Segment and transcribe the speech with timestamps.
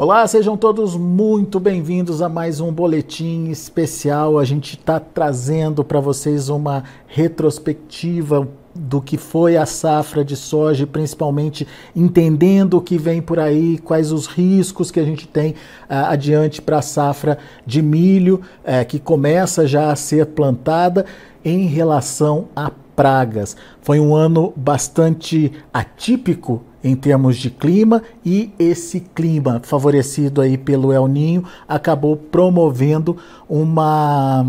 [0.00, 4.38] Olá, sejam todos muito bem-vindos a mais um boletim especial.
[4.38, 10.86] A gente está trazendo para vocês uma retrospectiva do que foi a safra de soja,
[10.86, 11.66] principalmente
[11.96, 16.62] entendendo o que vem por aí, quais os riscos que a gente tem uh, adiante
[16.62, 21.06] para a safra de milho, uh, que começa já a ser plantada
[21.44, 23.56] em relação a pragas.
[23.82, 30.92] Foi um ano bastante atípico em termos de clima e esse clima favorecido aí pelo
[30.92, 33.16] El Ninho acabou promovendo
[33.48, 34.46] uma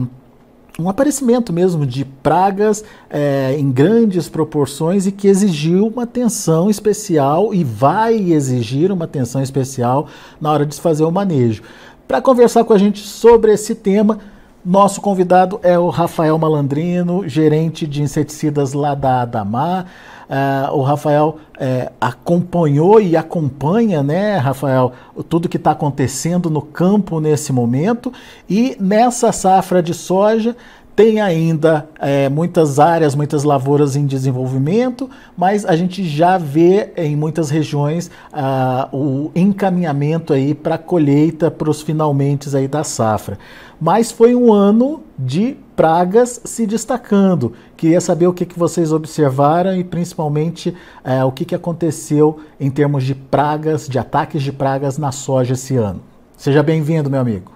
[0.80, 7.54] um aparecimento mesmo de pragas é, em grandes proporções e que exigiu uma atenção especial
[7.54, 10.08] e vai exigir uma atenção especial
[10.40, 11.64] na hora de se fazer o manejo.
[12.08, 14.20] Para conversar com a gente sobre esse tema,
[14.64, 19.86] nosso convidado é o Rafael Malandrino, gerente de inseticidas lá da Adamar.
[20.30, 24.94] Uh, o Rafael uh, acompanhou e acompanha, né, Rafael,
[25.28, 28.14] tudo que está acontecendo no campo nesse momento.
[28.48, 30.56] E nessa safra de soja,
[31.00, 37.16] tem ainda é, muitas áreas, muitas lavouras em desenvolvimento, mas a gente já vê em
[37.16, 43.40] muitas regiões ah, o encaminhamento aí para a colheita, para os finalmente aí da safra.
[43.80, 47.54] Mas foi um ano de pragas se destacando.
[47.78, 52.70] Queria saber o que, que vocês observaram e principalmente é, o que, que aconteceu em
[52.70, 56.02] termos de pragas, de ataques de pragas na soja esse ano.
[56.36, 57.54] Seja bem-vindo, meu amigo.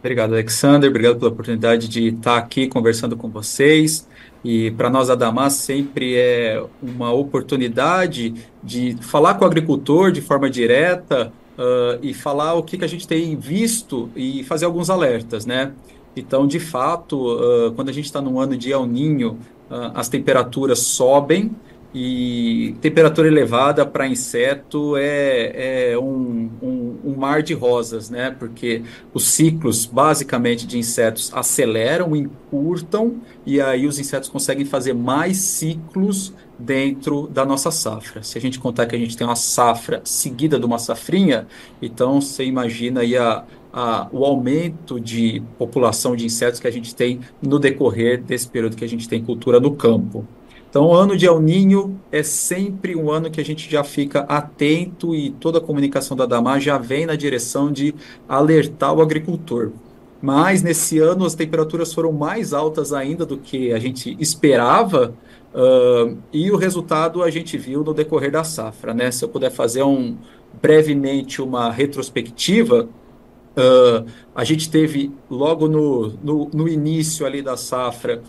[0.00, 0.88] Obrigado, Alexander.
[0.88, 4.06] Obrigado pela oportunidade de estar aqui conversando com vocês.
[4.42, 10.20] E para nós, a Damas, sempre é uma oportunidade de falar com o agricultor de
[10.20, 14.90] forma direta uh, e falar o que, que a gente tem visto e fazer alguns
[14.90, 15.72] alertas, né?
[16.16, 19.38] Então, de fato, uh, quando a gente está num ano de El Ninho,
[19.70, 21.50] uh, as temperaturas sobem,
[21.94, 28.34] e temperatura elevada para inseto é, é um, um, um, mar de rosas, né?
[28.36, 28.82] Porque
[29.12, 36.34] os ciclos, basicamente, de insetos aceleram, encurtam, e aí os insetos conseguem fazer mais ciclos
[36.58, 38.22] dentro da nossa safra.
[38.22, 41.46] Se a gente contar que a gente tem uma safra seguida de uma safrinha,
[41.80, 46.94] então você imagina aí a, a, o aumento de população de insetos que a gente
[46.94, 50.26] tem no decorrer desse período que a gente tem cultura no campo.
[50.74, 54.22] Então, o ano de El Ninho é sempre um ano que a gente já fica
[54.22, 57.94] atento e toda a comunicação da Damar já vem na direção de
[58.28, 59.70] alertar o agricultor.
[60.24, 65.14] Mas nesse ano as temperaturas foram mais altas ainda do que a gente esperava,
[65.54, 68.94] uh, e o resultado a gente viu no decorrer da safra.
[68.94, 69.10] Né?
[69.10, 70.16] Se eu puder fazer um,
[70.62, 78.22] brevemente uma retrospectiva, uh, a gente teve logo no, no, no início ali da safra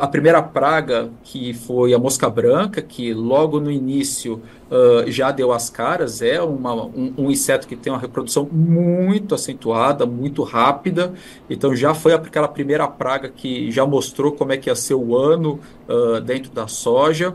[0.00, 5.52] a primeira praga, que foi a mosca branca, que logo no início uh, já deu
[5.52, 11.12] as caras, é uma, um, um, inseto que tem uma reprodução muito acentuada, muito rápida,
[11.50, 15.16] então já foi aquela primeira praga que já mostrou como é que ia ser o
[15.16, 17.34] ano uh, dentro da soja.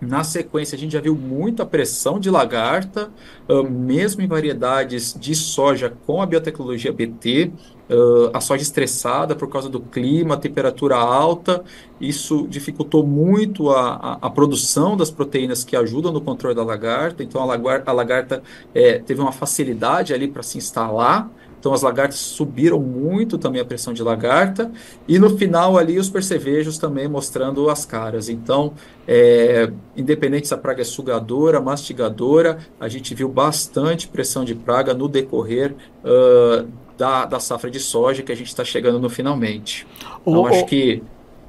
[0.00, 3.10] Na sequência, a gente já viu muita pressão de lagarta,
[3.46, 7.52] uh, mesmo em variedades de soja com a biotecnologia BT,
[7.90, 11.62] uh, a soja estressada por causa do clima, temperatura alta.
[12.00, 17.22] Isso dificultou muito a, a, a, produção das proteínas que ajudam no controle da lagarta.
[17.22, 18.42] Então, a, lagarta, a lagarta
[18.74, 21.30] é, teve uma facilidade ali para se instalar.
[21.60, 24.72] Então as lagartas subiram muito também a pressão de lagarta
[25.06, 28.30] e no final ali os percevejos também mostrando as caras.
[28.30, 28.72] Então,
[29.06, 34.94] é, independente se a praga é sugadora, mastigadora, a gente viu bastante pressão de praga
[34.94, 36.66] no decorrer uh,
[36.96, 39.86] da, da safra de soja que a gente está chegando no finalmente.
[40.22, 41.02] Então, acho que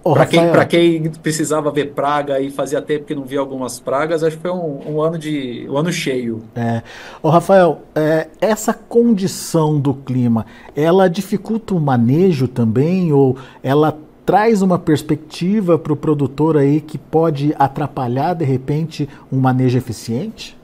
[0.04, 4.36] para quem, quem precisava ver praga e fazia tempo que não via algumas pragas, acho
[4.38, 6.42] que foi um, um ano de um ano cheio.
[6.56, 6.82] É.
[7.22, 10.46] Ô, Rafael, é, essa condição do clima,
[10.76, 16.98] ela dificulta o manejo também ou ela traz uma perspectiva para o produtor aí que
[16.98, 20.58] pode atrapalhar de repente um manejo eficiente?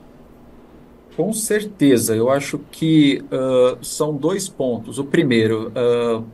[1.16, 4.98] Com certeza, eu acho que uh, são dois pontos.
[4.98, 6.24] O primeiro, uh,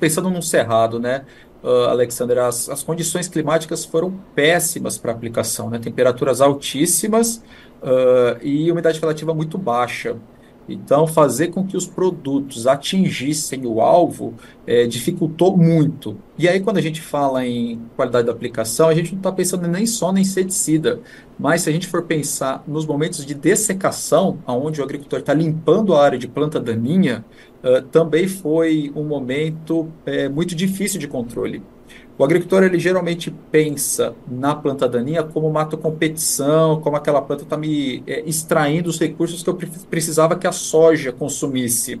[0.00, 1.24] pensando num cerrado, né?
[1.62, 5.78] Uh, Alexander, as, as condições climáticas foram péssimas para aplicação, né?
[5.78, 7.42] Temperaturas altíssimas
[7.82, 10.16] uh, e umidade relativa muito baixa.
[10.68, 14.34] Então, fazer com que os produtos atingissem o alvo
[14.66, 16.18] é, dificultou muito.
[16.36, 19.66] E aí, quando a gente fala em qualidade da aplicação, a gente não está pensando
[19.66, 21.00] nem só no inseticida,
[21.38, 25.94] mas se a gente for pensar nos momentos de dessecação, onde o agricultor está limpando
[25.94, 27.24] a área de planta daninha,
[27.64, 31.62] uh, também foi um momento é, muito difícil de controle.
[32.18, 37.56] O agricultor ele geralmente pensa na planta daninha como uma competição, como aquela planta está
[37.56, 39.56] me é, extraindo os recursos que eu
[39.88, 42.00] precisava que a soja consumisse.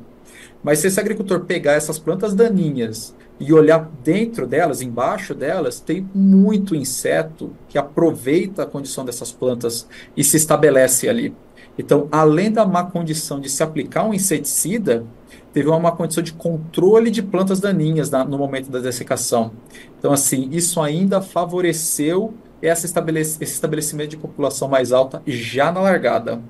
[0.60, 6.04] Mas se esse agricultor pegar essas plantas daninhas e olhar dentro delas, embaixo delas, tem
[6.12, 9.86] muito inseto que aproveita a condição dessas plantas
[10.16, 11.32] e se estabelece ali.
[11.78, 15.06] Então, além da má condição de se aplicar um inseticida,
[15.52, 19.52] teve uma condição de controle de plantas daninhas na, no momento da dessecação.
[19.98, 25.80] Então, assim, isso ainda favoreceu esse, estabelec esse estabelecimento de população mais alta já na
[25.80, 26.40] largada.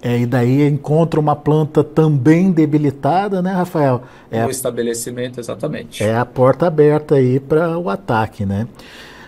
[0.00, 4.02] É, e daí encontra uma planta também debilitada, né, Rafael?
[4.30, 6.04] É o estabelecimento, exatamente.
[6.04, 8.68] É a porta aberta aí para o ataque, né?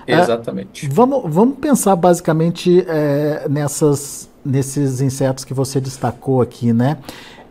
[0.07, 0.87] Exatamente.
[0.87, 6.99] É, vamos, vamos pensar basicamente é, nessas, nesses insetos que você destacou aqui, né?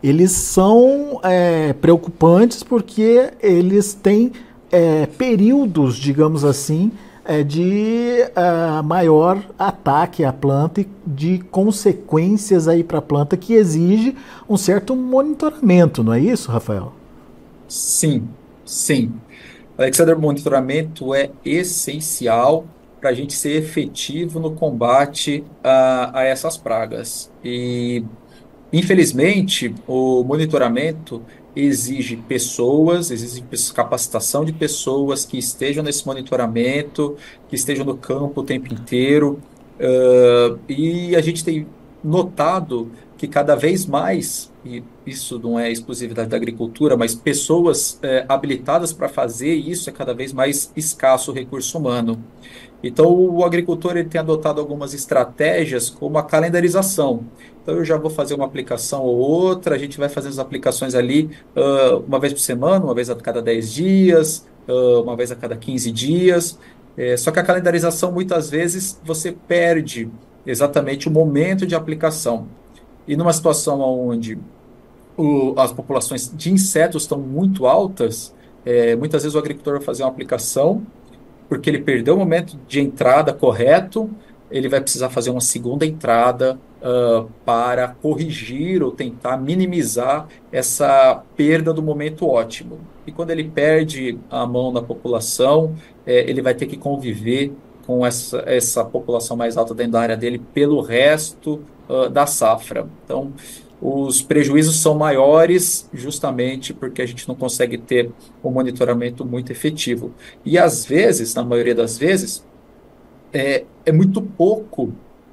[0.02, 4.32] Eles são é, preocupantes porque eles têm
[4.72, 6.92] é, períodos, digamos assim,
[7.26, 13.54] é, de uh, maior ataque à planta e de consequências aí para a planta que
[13.54, 14.16] exige
[14.50, 16.92] um certo monitoramento, não é isso, Rafael?
[17.68, 18.28] Sim,
[18.66, 19.14] sim.
[19.78, 22.66] Alexander, monitoramento é essencial
[23.00, 27.32] para a gente ser efetivo no combate a essas pragas.
[27.46, 28.04] E,
[28.72, 31.22] infelizmente, o monitoramento
[31.56, 33.44] exige pessoas, exige
[33.74, 37.16] capacitação de pessoas que estejam nesse monitoramento,
[37.48, 39.40] que estejam no campo o tempo inteiro.
[39.80, 41.66] Uh, e a gente tem
[42.04, 48.26] notado que cada vez mais, e isso não é exclusividade da agricultura, mas pessoas é,
[48.30, 52.24] habilitadas para fazer isso é cada vez mais escasso o recurso humano.
[52.82, 57.26] Então, o agricultor ele tem adotado algumas estratégias, como a calendarização.
[57.62, 60.96] Então, eu já vou fazer uma aplicação ou outra, a gente vai fazer as aplicações
[60.96, 65.32] ali uh, uma vez por semana, uma vez a cada 10 dias, uh, uma vez
[65.32, 66.58] a cada 15 dias.
[66.96, 70.10] É, só que a calendarização, muitas vezes, você perde
[70.46, 72.48] exatamente o momento de aplicação.
[73.08, 74.38] E numa situação onde
[75.18, 78.34] o, as populações de insetos estão muito altas,
[78.66, 80.86] é, muitas vezes o agricultor vai fazer uma aplicação
[81.50, 84.10] porque ele perdeu o momento de entrada correto,
[84.52, 91.74] ele vai precisar fazer uma segunda entrada uh, para corrigir ou tentar minimizar essa perda
[91.74, 92.80] do momento ótimo.
[93.06, 95.76] E quando ele perde a mão na população,
[96.06, 97.52] é, ele vai ter que conviver
[97.86, 102.88] com essa, essa população mais alta dentro da área dele pelo resto uh, da safra.
[103.04, 103.34] Então,
[103.82, 108.12] os prejuízos são maiores justamente porque a gente não consegue ter
[108.44, 110.14] um monitoramento muito efetivo.
[110.46, 112.46] E às vezes, na maioria das vezes,
[113.32, 114.84] é, é muito pouco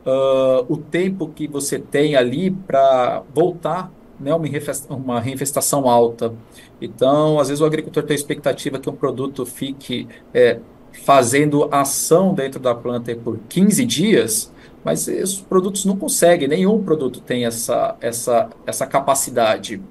[0.07, 4.49] uh, o tempo que você tem ali para voltar né, uma,
[4.91, 6.33] uma reinfestação alta.
[6.81, 10.61] Então, às vezes o agricultor tem a expectativa que um produto fique é,
[11.05, 14.53] fazendo ação dentro da planta por 15 dias,
[14.87, 19.83] mas esses produtos não conseguem, nenhum produto tem essa, essa, essa capacidade.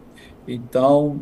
[0.47, 1.21] Então,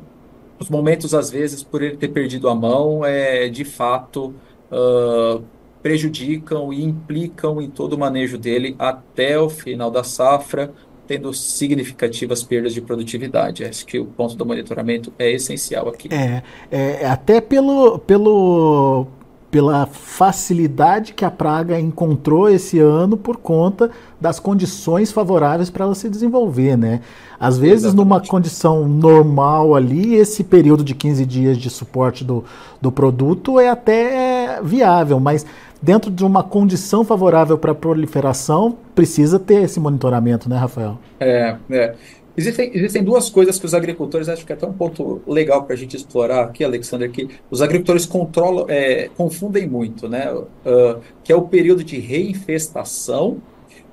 [0.59, 4.35] os momentos, às vezes, por ele ter perdido a mão, é, de fato,
[4.71, 5.43] uh,
[5.81, 10.71] prejudicam e implicam em todo o manejo dele até o final da safra,
[11.07, 13.65] tendo significativas perdas de produtividade.
[13.65, 16.09] Acho que o ponto do monitoramento é essencial aqui.
[16.13, 19.07] É, é até pelo, pelo
[19.53, 25.93] pela facilidade que a praga encontrou esse ano por conta das condições favoráveis para ela
[25.93, 27.01] se desenvolver, né?
[27.39, 27.97] Às vezes, Exatamente.
[27.97, 32.43] numa condição normal ali, esse período de 15 dias de suporte do,
[32.81, 35.45] do produto é até viável, mas
[35.79, 40.97] dentro de uma condição favorável para proliferação, precisa ter esse monitoramento, né, Rafael?
[41.19, 41.93] É, é.
[42.35, 45.75] Existem, existem duas coisas que os agricultores, acho que é até um ponto legal para
[45.75, 50.33] a gente explorar aqui, Alexander, que os agricultores controlam, é, confundem muito, né?
[50.33, 53.37] Uh, que é o período de reinfestação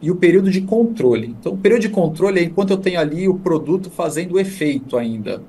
[0.00, 1.36] e o período de controle.
[1.38, 5.42] Então, o período de controle é enquanto eu tenho ali o produto fazendo efeito ainda.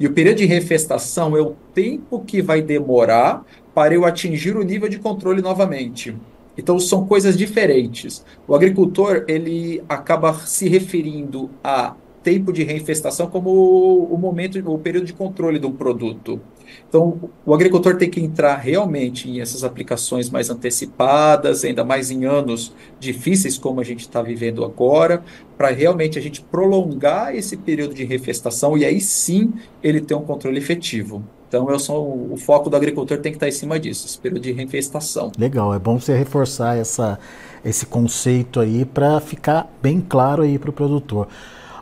[0.00, 4.64] E o período de refestação é o tempo que vai demorar para eu atingir o
[4.64, 6.16] nível de controle novamente.
[6.58, 8.24] Então são coisas diferentes.
[8.46, 15.06] O agricultor ele acaba se referindo a tempo de reinfestação como o, momento, o período
[15.06, 16.40] de controle do produto.
[16.88, 22.24] Então, o agricultor tem que entrar realmente em essas aplicações mais antecipadas, ainda mais em
[22.24, 25.22] anos difíceis como a gente está vivendo agora,
[25.56, 29.52] para realmente a gente prolongar esse período de refestação e aí sim
[29.82, 31.22] ele ter um controle efetivo.
[31.48, 34.42] Então, eu sou, o foco do agricultor tem que estar em cima disso, esse período
[34.42, 35.32] de reinfestação.
[35.38, 37.18] Legal, é bom você reforçar essa,
[37.62, 41.28] esse conceito aí para ficar bem claro aí para o produtor.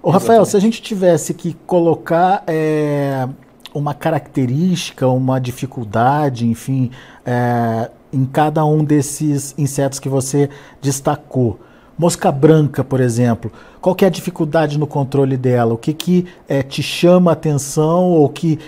[0.03, 3.29] Ô, Rafael, se a gente tivesse que colocar é,
[3.75, 6.91] uma característica, uma dificuldade, enfim,
[7.25, 10.49] é, em cada um desses insetos que você
[10.81, 11.61] destacou?
[11.99, 15.75] Mosca branca, por exemplo, qual que é a dificuldade no controle dela?
[15.75, 18.59] O que, que é, te chama a atenção ou que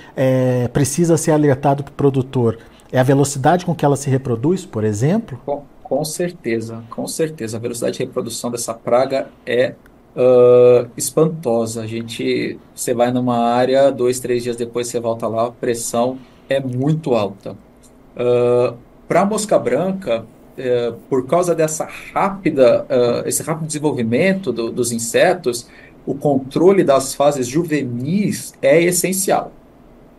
[0.70, 2.58] precisa ser alertado para o produtor?
[2.92, 5.40] É a velocidade com que ela se reproduz, por exemplo?
[5.82, 7.56] Com certeza, com certeza.
[7.56, 9.74] A velocidade de reprodução dessa praga é
[10.16, 11.82] uh, espantosa.
[11.82, 16.18] A gente, você vai numa área, dois, três dias depois você volta lá, a pressão
[16.48, 17.52] é muito alta.
[18.16, 18.76] Uh,
[19.08, 24.92] para a mosca branca, uh, por causa dessa rápida, uh, esse rápido desenvolvimento do, dos
[24.92, 25.68] insetos,
[26.04, 29.52] o controle das fases juvenis é essencial.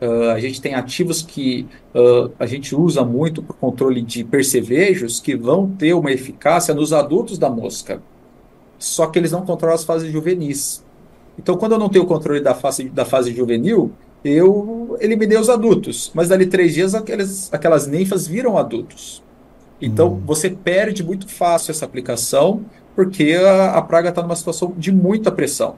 [0.01, 4.23] Uh, a gente tem ativos que uh, a gente usa muito para o controle de
[4.23, 8.01] percevejos que vão ter uma eficácia nos adultos da mosca.
[8.77, 10.83] Só que eles não controlam as fases juvenis.
[11.37, 13.91] Então, quando eu não tenho o controle da fase, da fase juvenil,
[14.23, 16.11] eu eliminei os adultos.
[16.13, 19.23] Mas dali três dias, aquelas, aquelas ninfas viram adultos.
[19.81, 20.21] Então, hum.
[20.25, 22.63] você perde muito fácil essa aplicação,
[22.95, 25.75] porque a, a praga está numa situação de muita pressão.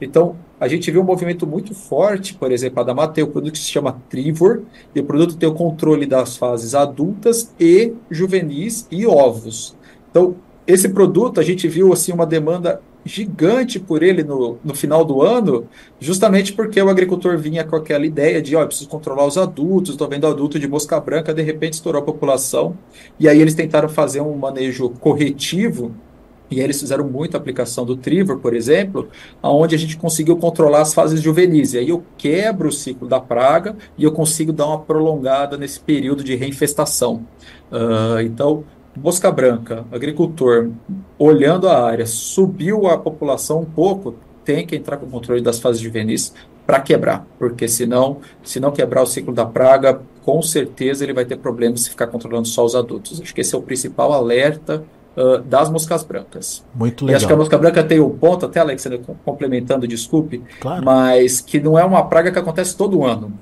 [0.00, 3.52] Então, a gente vê um movimento muito forte, por exemplo, a Dama tem o produto
[3.52, 4.62] que se chama Trivor,
[4.94, 9.76] e o produto tem o controle das fases adultas e juvenis e ovos.
[10.10, 10.36] Então,
[10.68, 15.22] esse produto, a gente viu assim uma demanda gigante por ele no, no final do
[15.22, 15.66] ano,
[15.98, 19.92] justamente porque o agricultor vinha com aquela ideia de, ó, oh, preciso controlar os adultos,
[19.92, 22.76] estou vendo adulto de mosca branca, de repente estourou a população,
[23.18, 25.94] e aí eles tentaram fazer um manejo corretivo
[26.50, 29.08] e eles fizeram muita aplicação do Trivor, por exemplo,
[29.42, 31.74] onde a gente conseguiu controlar as fases juvenis.
[31.74, 35.78] E aí eu quebro o ciclo da praga e eu consigo dar uma prolongada nesse
[35.80, 37.26] período de reinfestação.
[37.70, 38.64] Uh, então,
[39.02, 40.70] mosca branca, agricultor,
[41.18, 44.14] olhando a área, subiu a população um pouco,
[44.44, 46.34] tem que entrar com o controle das fases juvenis
[46.66, 51.24] para quebrar, porque senão, se não quebrar o ciclo da praga, com certeza ele vai
[51.24, 53.20] ter problemas se ficar controlando só os adultos.
[53.22, 54.84] Acho que esse é o principal alerta
[55.16, 56.62] uh, das moscas brancas.
[56.74, 57.14] Muito legal.
[57.14, 60.84] E acho que a mosca branca tem o um ponto, até Alexandre complementando, desculpe, claro.
[60.84, 63.32] mas que não é uma praga que acontece todo ano.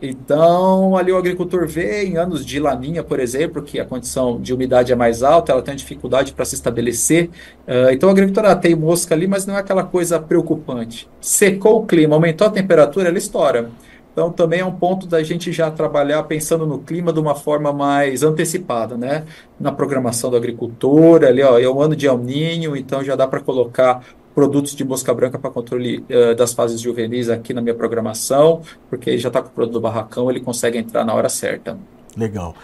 [0.00, 4.54] Então, ali o agricultor vê em anos de laninha, por exemplo, que a condição de
[4.54, 7.28] umidade é mais alta, ela tem dificuldade para se estabelecer.
[7.66, 11.08] Uh, então, o agricultor ah, tem mosca ali, mas não é aquela coisa preocupante.
[11.20, 13.70] Secou o clima, aumentou a temperatura, ela estoura.
[14.12, 17.72] Então, também é um ponto da gente já trabalhar pensando no clima de uma forma
[17.72, 19.24] mais antecipada, né?
[19.60, 23.28] Na programação do agricultor, ali, ó, é um ano de El Ninho, então já dá
[23.28, 24.02] para colocar
[24.38, 29.18] produtos de mosca branca para controle uh, das fases juvenis aqui na minha programação, porque
[29.18, 31.76] já está com o produto do barracão, ele consegue entrar na hora certa.
[32.16, 32.54] Legal.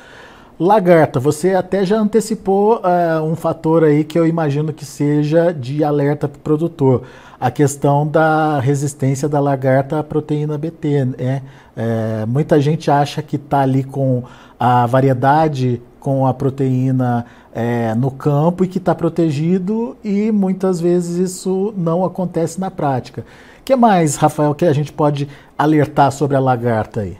[0.56, 5.82] Lagarta, você até já antecipou uh, um fator aí que eu imagino que seja de
[5.82, 7.02] alerta para o produtor
[7.40, 11.06] a questão da resistência da lagarta à proteína BT.
[11.06, 11.42] Né?
[11.76, 14.22] É, muita gente acha que está ali com
[14.60, 21.30] a variedade com a proteína é, no campo e que está protegido e muitas vezes
[21.30, 23.24] isso não acontece na prática.
[23.60, 27.16] O que mais, Rafael, que a gente pode alertar sobre a lagarta aí?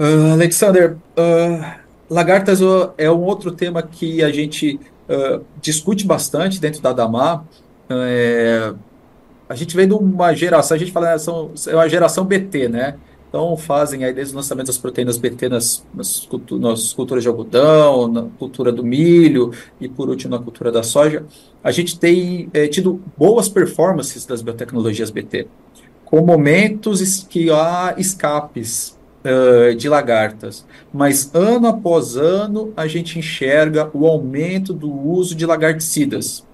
[0.00, 1.64] Uh, Alexander, uh,
[2.08, 2.60] lagartas
[2.96, 7.44] é um outro tema que a gente uh, discute bastante dentro da Damar.
[7.90, 8.72] É,
[9.48, 12.94] a gente vem de uma geração, a gente fala, são, é uma geração BT, né?
[13.30, 18.08] Então fazem aí desde o lançamento das proteínas BT nas, nas, nas culturas de algodão,
[18.08, 21.24] na cultura do milho e por último na cultura da soja.
[21.62, 25.46] A gente tem é, tido boas performances das biotecnologias BT,
[26.04, 33.88] com momentos que há escapes uh, de lagartas, mas ano após ano a gente enxerga
[33.94, 36.44] o aumento do uso de lagarticidas.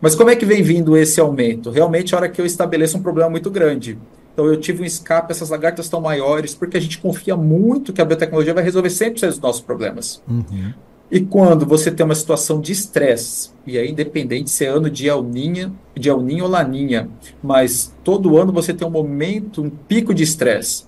[0.00, 1.70] Mas como é que vem vindo esse aumento?
[1.70, 3.98] Realmente, a hora que eu estabeleço um problema muito grande.
[4.36, 8.02] Então, eu tive um escape, essas lagartas estão maiores, porque a gente confia muito que
[8.02, 10.22] a biotecnologia vai resolver 100% dos nossos problemas.
[10.28, 10.74] Uhum.
[11.10, 15.08] E quando você tem uma situação de estresse, e aí independente se é ano de
[15.08, 17.08] El Ninha, de El Ninho ou Laninha,
[17.42, 20.84] mas todo ano você tem um momento, um pico de estresse.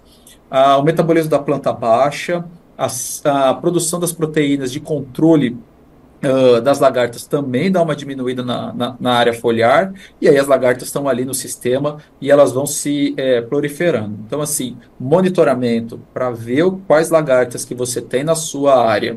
[0.51, 2.45] Ah, o metabolismo da planta baixa,
[2.77, 5.57] a, a produção das proteínas de controle
[6.21, 10.49] Uh, das lagartas também dá uma diminuída na, na, na, área foliar, e aí as
[10.49, 14.19] lagartas estão ali no sistema e elas vão se é, proliferando.
[14.27, 19.17] Então, assim, monitoramento para ver quais lagartas que você tem na sua área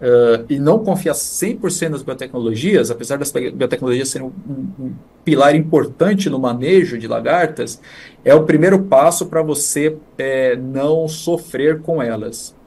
[0.00, 4.92] uh, e não confiar 100% nas biotecnologias, apesar das biotecnologias serem um, um,
[5.24, 7.80] pilar importante no manejo de lagartas,
[8.24, 12.58] é o primeiro passo para você é, não sofrer com elas.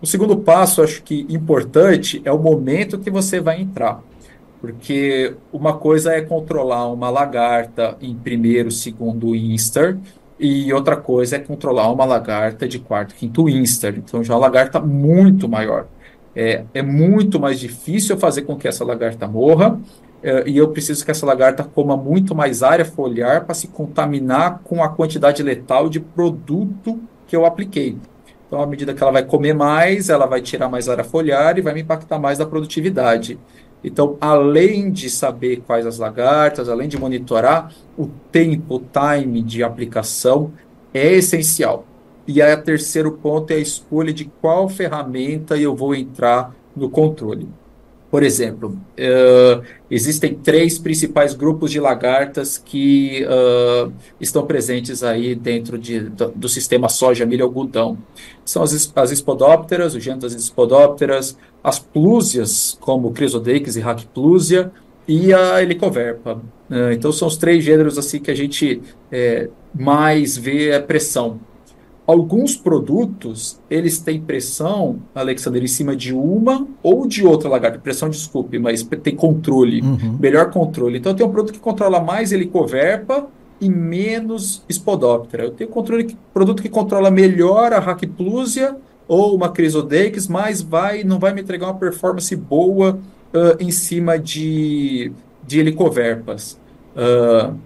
[0.00, 4.02] O segundo passo, acho que importante, é o momento que você vai entrar.
[4.60, 9.96] Porque uma coisa é controlar uma lagarta em primeiro, segundo instar,
[10.38, 13.96] E outra coisa é controlar uma lagarta de quarto, quinto instar.
[13.96, 15.86] Então, já é uma lagarta muito maior.
[16.34, 19.80] É, é muito mais difícil fazer com que essa lagarta morra,
[20.22, 24.60] é, e eu preciso que essa lagarta coma muito mais área foliar para se contaminar
[24.62, 27.96] com a quantidade letal de produto que eu apliquei.
[28.46, 31.62] Então, à medida que ela vai comer mais, ela vai tirar mais área foliar e
[31.62, 33.38] vai me impactar mais da produtividade.
[33.82, 39.62] Então, além de saber quais as lagartas, além de monitorar, o tempo, o time de
[39.62, 40.52] aplicação
[40.94, 41.84] é essencial.
[42.26, 46.88] E aí, o terceiro ponto é a escolha de qual ferramenta eu vou entrar no
[46.88, 47.48] controle.
[48.10, 55.76] Por exemplo, uh, existem três principais grupos de lagartas que uh, estão presentes aí dentro
[55.76, 57.98] de, do, do, sistema soja, milho e algodão.
[58.44, 64.70] São as, as espodópteras, o gênero das espodópteras, as plúsias, como Chrysodeix e Hackplusia,
[65.08, 66.40] e a helicoverpa.
[66.70, 71.40] Uh, então, são os três gêneros assim que a gente é, mais vê a pressão
[72.06, 77.80] Alguns produtos, eles têm pressão, Alexander, em cima de uma ou de outra lagarta.
[77.80, 80.16] Pressão, desculpe, mas tem controle, uhum.
[80.20, 80.98] melhor controle.
[80.98, 83.26] Então, eu tenho um produto que controla mais helicoverpa
[83.60, 85.44] e menos Spodoptera.
[85.44, 88.76] Eu tenho controle, produto que controla melhor a Hackplusia
[89.08, 93.00] ou uma Chrysodeix, mas vai, não vai me entregar uma performance boa
[93.34, 95.10] uh, em cima de,
[95.44, 96.56] de helicoverpas.
[96.94, 97.56] Uh,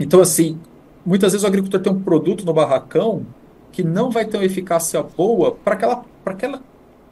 [0.00, 0.58] então, assim,
[1.04, 3.26] muitas vezes o agricultor tem um produto no barracão
[3.72, 6.58] que não vai ter uma eficácia boa para aquela, aquela,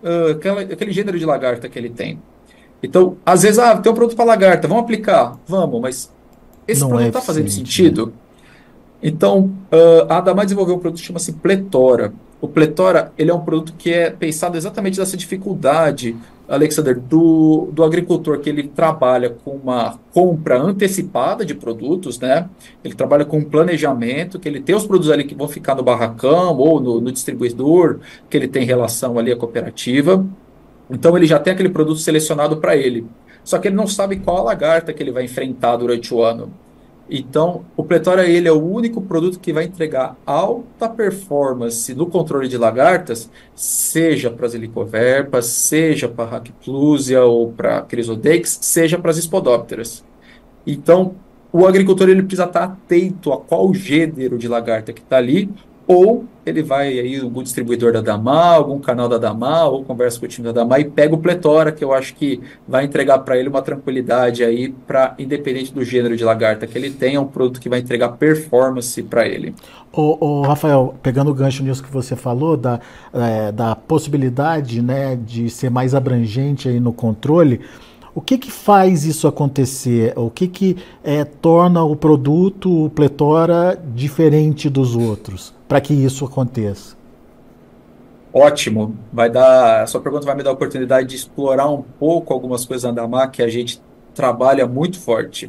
[0.02, 2.20] uh, aquela, aquele gênero de lagarta que ele tem.
[2.82, 5.38] Então, às vezes, ah, tem um produto para lagarta, vamos aplicar?
[5.46, 6.12] Vamos, mas
[6.68, 8.06] esse não produto está é fazendo sentido?
[8.06, 8.12] Né?
[9.02, 12.12] Então, uh, a Adamar desenvolveu um produto que chama-se Pletora.
[12.40, 16.16] O Pletora ele é um produto que é pensado exatamente nessa dificuldade
[16.50, 22.50] Alexander, do, do agricultor que ele trabalha com uma compra antecipada de produtos, né?
[22.82, 25.82] Ele trabalha com um planejamento, que ele tem os produtos ali que vão ficar no
[25.84, 30.26] barracão ou no, no distribuidor, que ele tem relação ali à cooperativa.
[30.90, 33.06] Então ele já tem aquele produto selecionado para ele.
[33.44, 36.52] Só que ele não sabe qual a lagarta que ele vai enfrentar durante o ano.
[37.10, 42.46] Então, o Pletora ele é o único produto que vai entregar alta performance no controle
[42.46, 48.96] de lagartas, seja para as helicoverpas, seja para a Hackplusia ou para a Chrysodeix, seja
[48.96, 50.04] para as espodópteras.
[50.64, 51.16] Então,
[51.52, 55.50] o agricultor ele precisa estar atento a qual gênero de lagarta que está ali,
[55.90, 60.24] ou ele vai aí algum distribuidor da Damar, algum canal da Damar, ou conversa com
[60.24, 63.36] o time da Damar e pega o Pletora, que eu acho que vai entregar para
[63.36, 67.26] ele uma tranquilidade aí para independente do gênero de lagarta que ele tenha, é um
[67.26, 69.52] produto que vai entregar performance para ele.
[69.92, 72.78] O, Rafael, pegando o gancho nisso que você falou da,
[73.12, 77.60] é, da possibilidade, né, de ser mais abrangente aí no controle,
[78.14, 80.12] o que, que faz isso acontecer?
[80.16, 86.24] O que, que é, torna o produto, o Pletora, diferente dos outros para que isso
[86.24, 86.96] aconteça?
[88.32, 88.96] Ótimo.
[89.12, 89.82] Vai dar.
[89.82, 92.90] A sua pergunta vai me dar a oportunidade de explorar um pouco algumas coisas da
[92.90, 93.80] Andamar que a gente
[94.14, 95.46] trabalha muito forte.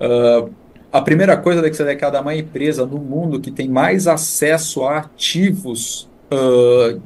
[0.00, 0.50] Uh,
[0.92, 3.50] a primeira coisa que você é que a Andamar é a empresa no mundo que
[3.50, 7.00] tem mais acesso a ativos uh,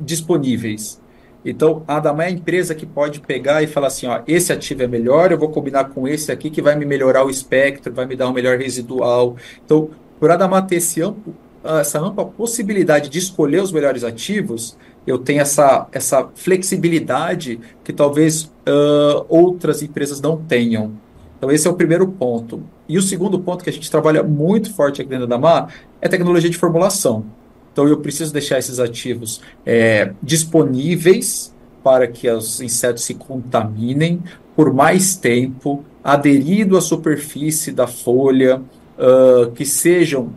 [0.00, 1.00] disponíveis.
[1.44, 4.82] Então, a Adama é a empresa que pode pegar e falar assim, ó, esse ativo
[4.82, 8.04] é melhor, eu vou combinar com esse aqui que vai me melhorar o espectro, vai
[8.06, 9.36] me dar um melhor residual.
[9.64, 14.76] Então, por Adama ter esse amplo, essa ampla possibilidade de escolher os melhores ativos,
[15.06, 20.92] eu tenho essa, essa flexibilidade que talvez uh, outras empresas não tenham.
[21.38, 22.62] Então, esse é o primeiro ponto.
[22.86, 25.68] E o segundo ponto que a gente trabalha muito forte aqui dentro da Adama
[26.02, 27.24] é tecnologia de formulação.
[27.72, 34.22] Então eu preciso deixar esses ativos é, disponíveis para que os insetos se contaminem
[34.54, 38.60] por mais tempo, aderido à superfície da folha,
[38.98, 40.34] uh, que sejam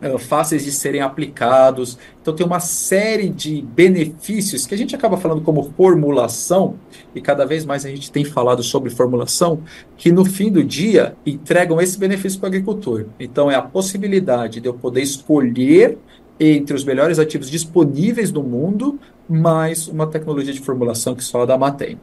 [0.00, 1.98] uh, fáceis de serem aplicados.
[2.22, 6.76] Então tem uma série de benefícios que a gente acaba falando como formulação,
[7.14, 9.62] e cada vez mais a gente tem falado sobre formulação,
[9.96, 13.06] que no fim do dia entregam esse benefício para o agricultor.
[13.18, 15.98] Então é a possibilidade de eu poder escolher
[16.38, 21.46] entre os melhores ativos disponíveis no mundo, mais uma tecnologia de formulação que só a
[21.46, 21.98] Dama tem.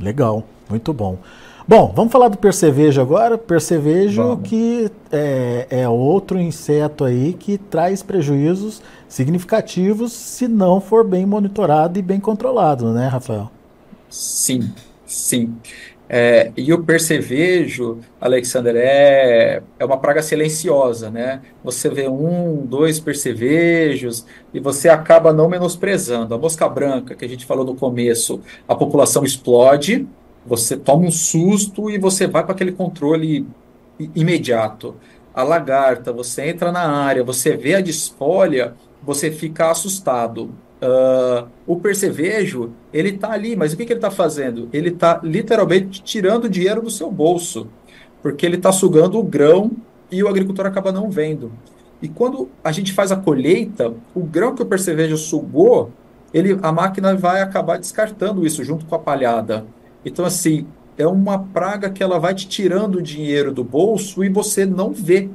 [0.00, 1.18] Legal, muito bom.
[1.66, 3.38] Bom, vamos falar do percevejo agora.
[3.38, 4.48] Percevejo vamos.
[4.48, 11.98] que é, é, outro inseto aí que traz prejuízos significativos se não for bem monitorado
[11.98, 13.50] e bem controlado, né, Rafael?
[14.08, 14.72] Sim,
[15.06, 15.54] sim.
[16.12, 21.40] É, e o percevejo, Alexander, é, é uma praga silenciosa, né?
[21.62, 26.34] Você vê um, dois percevejos e você acaba não menosprezando.
[26.34, 30.08] A mosca branca, que a gente falou no começo, a população explode,
[30.44, 33.46] você toma um susto e você vai para aquele controle
[34.12, 34.96] imediato.
[35.32, 40.50] a lagarta, você entra na área, você vê a desfolha, você fica assustado.
[40.82, 44.68] Uh, o percevejo, ele está ali, mas o que, que ele está fazendo?
[44.72, 47.68] Ele está literalmente tirando dinheiro do seu bolso,
[48.22, 49.70] porque ele está sugando o grão
[50.10, 51.52] e o agricultor acaba não vendo.
[52.00, 55.90] E quando a gente faz a colheita, o grão que o percevejo sugou,
[56.32, 59.66] ele, a máquina vai acabar descartando isso junto com a palhada.
[60.04, 60.66] Então, assim,
[60.96, 64.92] é uma praga que ela vai te tirando o dinheiro do bolso e você não
[64.92, 65.28] vê.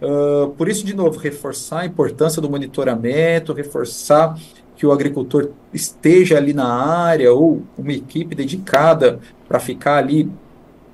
[0.00, 4.38] Uh, por isso, de novo, reforçar a importância do monitoramento, reforçar
[4.76, 10.30] que o agricultor esteja ali na área ou uma equipe dedicada para ficar ali,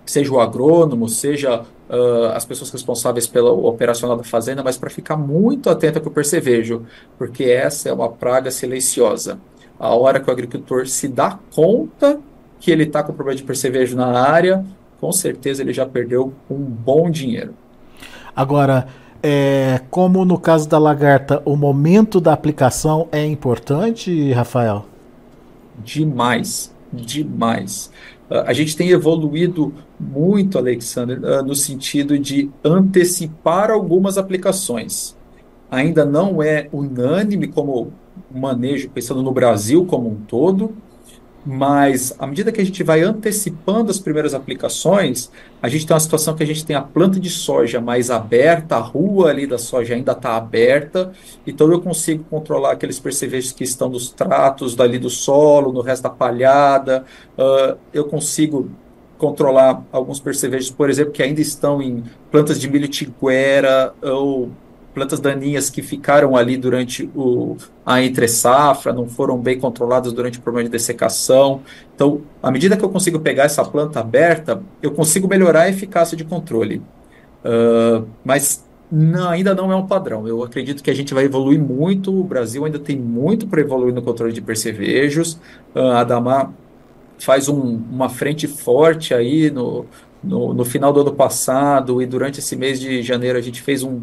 [0.04, 5.16] seja o agrônomo, seja uh, as pessoas responsáveis pelo operacional da fazenda, mas para ficar
[5.16, 6.84] muito atento com o percevejo,
[7.16, 9.38] porque essa é uma praga silenciosa.
[9.78, 12.18] A hora que o agricultor se dá conta
[12.58, 14.64] que ele está com problema de percevejo na área,
[15.00, 17.54] com certeza ele já perdeu um bom dinheiro.
[18.36, 18.86] Agora,
[19.22, 24.84] é, como no caso da lagarta, o momento da aplicação é importante, Rafael?
[25.82, 27.90] Demais, demais.
[28.30, 35.16] Uh, a gente tem evoluído muito, Alexander, uh, no sentido de antecipar algumas aplicações.
[35.70, 37.92] Ainda não é unânime como
[38.30, 40.72] manejo, pensando no Brasil como um todo,
[41.46, 45.30] mas à medida que a gente vai antecipando as primeiras aplicações,
[45.62, 48.74] a gente tem uma situação que a gente tem a planta de soja mais aberta,
[48.74, 51.12] a rua ali da soja ainda está aberta,
[51.46, 56.02] então eu consigo controlar aqueles percevejos que estão nos tratos dali do solo, no resto
[56.02, 57.04] da palhada,
[57.38, 58.68] uh, eu consigo
[59.16, 64.50] controlar alguns percevejos, por exemplo, que ainda estão em plantas de milho tiguera ou
[64.96, 70.40] plantas daninhas que ficaram ali durante o, a entre-safra, não foram bem controladas durante o
[70.40, 71.60] problema de dessecação.
[71.94, 76.16] Então, à medida que eu consigo pegar essa planta aberta, eu consigo melhorar a eficácia
[76.16, 76.80] de controle.
[77.44, 80.26] Uh, mas não, ainda não é um padrão.
[80.26, 82.18] Eu acredito que a gente vai evoluir muito.
[82.18, 85.34] O Brasil ainda tem muito para evoluir no controle de percevejos.
[85.74, 86.54] Uh, a Damar
[87.18, 89.84] faz um, uma frente forte aí no,
[90.24, 93.82] no, no, final do ano passado e durante esse mês de janeiro a gente fez
[93.82, 94.02] um,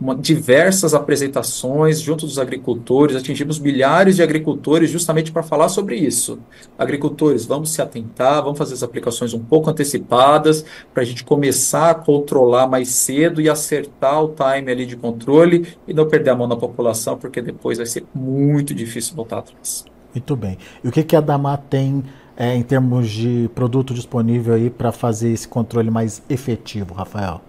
[0.00, 6.38] uma, diversas apresentações junto dos agricultores, atingimos milhares de agricultores justamente para falar sobre isso.
[6.78, 11.90] Agricultores, vamos se atentar, vamos fazer as aplicações um pouco antecipadas, para a gente começar
[11.90, 16.36] a controlar mais cedo e acertar o time ali de controle e não perder a
[16.36, 19.84] mão na população, porque depois vai ser muito difícil voltar atrás.
[20.14, 20.56] Muito bem.
[20.82, 22.04] E o que, que a Damar tem
[22.36, 27.47] é, em termos de produto disponível aí para fazer esse controle mais efetivo, Rafael?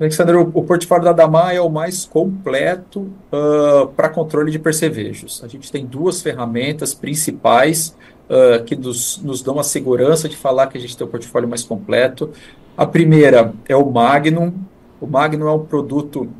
[0.00, 5.44] Alexandre, o, portfólio da Damar é o mais completo uh, para controle de percevejos.
[5.44, 7.94] A gente tem duas ferramentas principais
[8.30, 11.46] uh, que nos, nos dão a segurança de falar que a gente tem o portfólio
[11.46, 12.30] mais completo.
[12.78, 14.54] A primeira é o Magnum.
[14.98, 16.30] O Magnum é um produto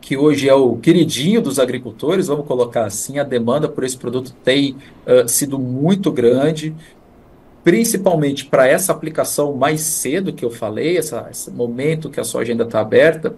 [0.00, 4.32] que hoje é o queridinho dos agricultores, vamos colocar assim, a demanda por esse produto
[4.42, 4.74] tem
[5.06, 6.74] uh, sido muito grande
[7.66, 12.42] principalmente para essa aplicação mais cedo que eu falei, essa, esse momento que a sua
[12.42, 13.34] agenda está aberta,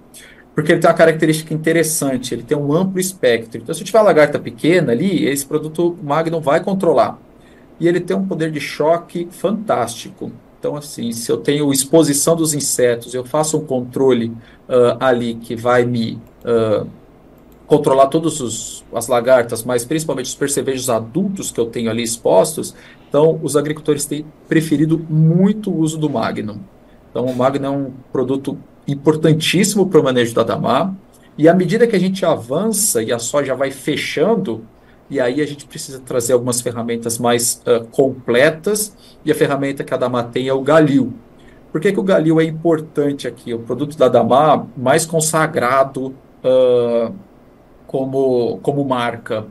[0.55, 3.59] porque ele tem uma característica interessante, ele tem um amplo espectro.
[3.59, 7.19] Então, se eu tiver lagarta pequena ali, esse produto Magnum vai controlar.
[7.81, 10.31] E ele tem um poder de choque fantástico.
[10.59, 14.27] Então, assim, se eu tenho exposição dos insetos, eu faço um controle
[14.69, 16.87] uh, ali que vai me uh,
[17.67, 22.75] controlar todas as lagartas, mas principalmente os percevejos adultos que eu tenho ali expostos,
[23.09, 26.59] então os agricultores têm preferido muito o uso do Magnum.
[27.11, 30.94] Então o Magnum é um produto importantíssimo para o manejo da Damar,
[31.37, 34.64] e à medida que a gente avança e a soja vai fechando,
[35.09, 38.94] e aí a gente precisa trazer algumas ferramentas mais uh, completas,
[39.25, 41.12] e a ferramenta que a Damar tem é o Galil.
[41.71, 43.53] Por que, que o Galil é importante aqui?
[43.53, 47.14] O produto da Damar mais consagrado uh,
[47.87, 49.47] como, como marca.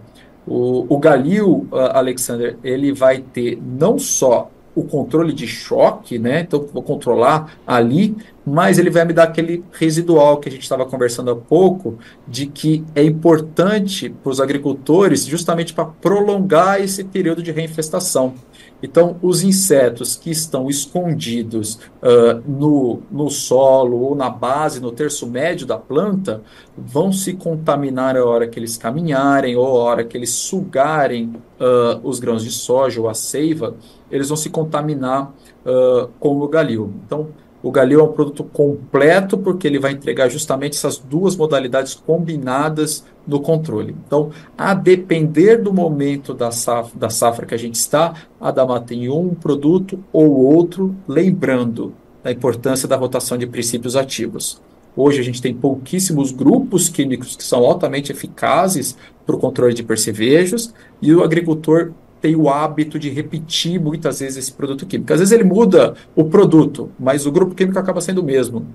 [0.48, 6.42] O, o Galil, uh, Alexander, ele vai ter não só o controle de choque, né?
[6.42, 10.86] Então, vou controlar ali, mas ele vai me dar aquele residual que a gente estava
[10.86, 17.42] conversando há pouco, de que é importante para os agricultores justamente para prolongar esse período
[17.42, 18.36] de reinfestação.
[18.82, 25.26] Então, os insetos que estão escondidos uh, no, no solo ou na base, no terço
[25.26, 26.44] médio da planta,
[26.78, 32.00] vão se contaminar a hora que eles caminharem ou a hora que eles sugarem uh,
[32.04, 33.76] os grãos de soja ou a seiva,
[34.12, 35.34] eles vão se contaminar
[35.66, 36.94] uh, com o galil.
[37.06, 37.30] Então,
[37.68, 43.04] o Galil é um produto completo porque ele vai entregar justamente essas duas modalidades combinadas
[43.28, 43.94] no controle.
[44.06, 48.80] Então, a depender do momento da safra, da safra que a gente está, a Dama
[48.80, 54.62] tem um produto ou outro, lembrando da importância da rotação de princípios ativos.
[54.96, 59.84] Hoje a gente tem pouquíssimos grupos químicos que são altamente eficazes para o controle de
[59.84, 65.14] percevejos, e o agricultor tem o hábito de repetir muitas vezes esse produto químico.
[65.14, 68.66] Às vezes ele muda o produto, mas o grupo químico acaba sendo o mesmo.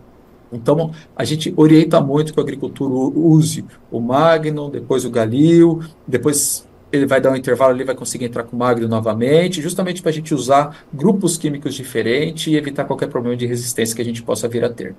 [0.53, 6.69] Então, a gente orienta muito que o agricultor use o Magnum, depois o Galil, depois
[6.93, 10.11] ele vai dar um intervalo ali, vai conseguir entrar com o Magnum novamente, justamente para
[10.11, 14.23] a gente usar grupos químicos diferentes e evitar qualquer problema de resistência que a gente
[14.23, 14.95] possa vir a ter.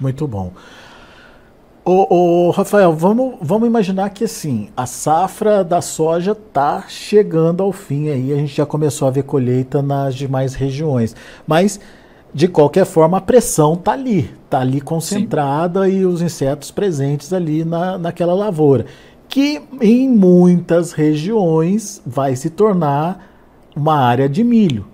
[0.00, 0.52] Muito bom.
[1.90, 7.72] Ô, ô, Rafael, vamos, vamos imaginar que assim, a safra da soja está chegando ao
[7.72, 11.16] fim aí, a gente já começou a ver colheita nas demais regiões.
[11.46, 11.80] Mas,
[12.34, 15.92] de qualquer forma, a pressão está ali, está ali concentrada Sim.
[15.92, 18.84] e os insetos presentes ali na, naquela lavoura.
[19.26, 23.32] Que em muitas regiões vai se tornar
[23.74, 24.84] uma área de milho.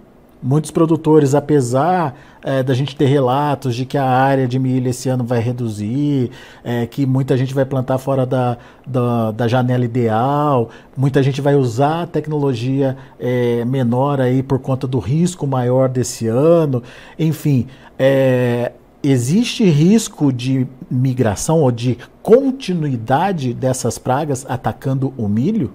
[0.40, 5.08] Muitos produtores, apesar é, da gente ter relatos de que a área de milho esse
[5.08, 6.30] ano vai reduzir,
[6.62, 11.54] é, que muita gente vai plantar fora da, da, da, janela ideal, muita gente vai
[11.54, 16.82] usar a tecnologia é, menor aí por conta do risco maior desse ano.
[17.18, 17.66] Enfim,
[17.98, 25.72] é, existe risco de migração ou de continuidade dessas pragas atacando o milho?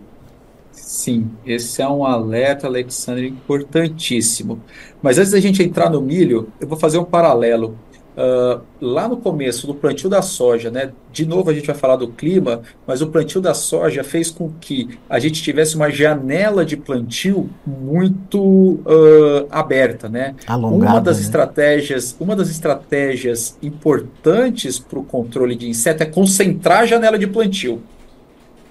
[0.90, 4.60] Sim, esse é um alerta, Alexandre, importantíssimo.
[5.04, 7.78] Mas antes da gente entrar no milho, eu vou fazer um paralelo.
[8.18, 10.92] Uh, lá no começo do plantio da soja, né?
[11.12, 14.52] De novo a gente vai falar do clima, mas o plantio da soja fez com
[14.60, 20.34] que a gente tivesse uma janela de plantio muito uh, aberta, né?
[20.48, 21.24] Alongada, uma das né?
[21.24, 27.28] estratégias, uma das estratégias importantes para o controle de inseto é concentrar a janela de
[27.28, 27.80] plantio.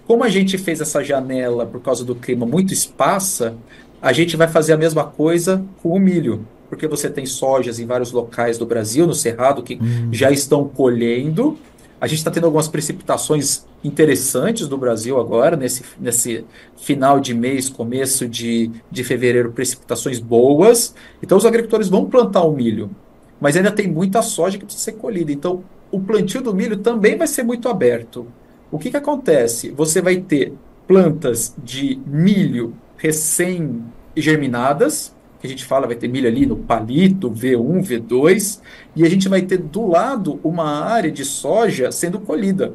[0.09, 3.55] Como a gente fez essa janela por causa do clima muito espaça,
[4.01, 6.47] a gente vai fazer a mesma coisa com o milho.
[6.71, 10.09] Porque você tem sojas em vários locais do Brasil, no Cerrado, que hum.
[10.11, 11.59] já estão colhendo.
[12.01, 16.43] A gente está tendo algumas precipitações interessantes do Brasil agora, nesse, nesse
[16.79, 20.95] final de mês, começo de, de fevereiro, precipitações boas.
[21.23, 22.91] Então, os agricultores vão plantar o milho,
[23.39, 25.31] mas ainda tem muita soja que precisa ser colhida.
[25.31, 28.27] Então, o plantio do milho também vai ser muito aberto.
[28.71, 29.71] O que, que acontece?
[29.71, 30.53] Você vai ter
[30.87, 37.83] plantas de milho recém-germinadas, que a gente fala, vai ter milho ali no palito, V1,
[37.83, 38.61] V2,
[38.97, 42.75] e a gente vai ter do lado uma área de soja sendo colhida.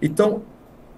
[0.00, 0.42] Então,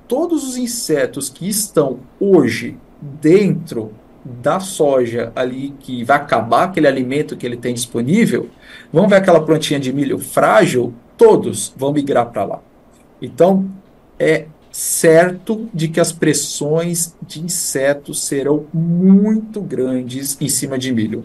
[0.07, 3.93] todos os insetos que estão hoje dentro
[4.25, 8.49] da soja ali, que vai acabar aquele alimento que ele tem disponível,
[8.93, 12.61] vão ver aquela plantinha de milho frágil, todos vão migrar para lá.
[13.21, 13.69] Então,
[14.19, 21.25] é certo de que as pressões de insetos serão muito grandes em cima de milho.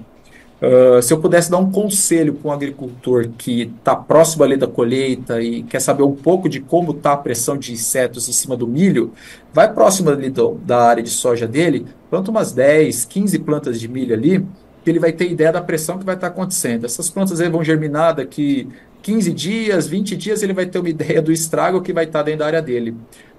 [0.64, 4.66] Uh, se eu pudesse dar um conselho para um agricultor que está próximo ali da
[4.66, 8.56] colheita e quer saber um pouco de como está a pressão de insetos em cima
[8.56, 9.12] do milho,
[9.52, 13.90] vai próximo ali do, da área de soja dele, planta umas 10, 15 plantas de
[13.90, 14.40] milho ali,
[14.86, 16.86] que ele vai ter ideia da pressão que vai estar tá acontecendo.
[16.86, 18.70] Essas plantas aí vão germinar daqui
[19.04, 22.40] 15 dias, 20 dias, ele vai ter uma ideia do estrago que vai estar dentro
[22.40, 22.96] da área dele.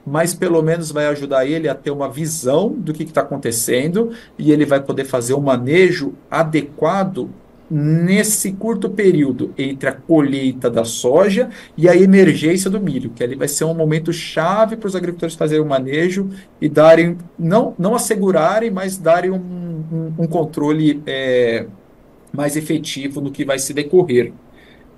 [0.06, 4.52] Mas pelo menos vai ajudar ele a ter uma visão do que está acontecendo e
[4.52, 7.30] ele vai poder fazer um manejo adequado
[7.70, 11.48] nesse curto período entre a colheita da soja
[11.78, 15.34] e a emergência do milho, que ali vai ser um momento chave para os agricultores
[15.34, 16.28] fazerem o manejo
[16.60, 21.66] e darem, não, não assegurarem, mas darem um, um, um controle é,
[22.30, 24.30] mais efetivo no que vai se decorrer.